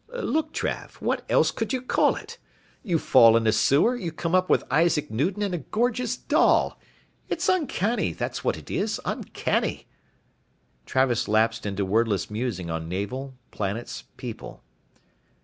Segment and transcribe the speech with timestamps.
[0.15, 2.39] "Look, Trav, what else could you call it?
[2.81, 6.79] You fall in a sewer, you come up with Isaac Newton and a gorgeous doll.
[7.29, 9.85] It's uncanny, that's what it is, uncanny."
[10.87, 14.63] Travis lapsed into wordless musing on Navel, planets, people.